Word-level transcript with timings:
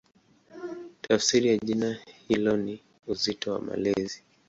Tafsiri 1.01 1.49
ya 1.49 1.57
jina 1.57 1.97
hilo 2.27 2.57
ni 2.57 2.81
"Uzito 3.07 3.53
wa 3.53 3.61
Malezi". 3.61 4.23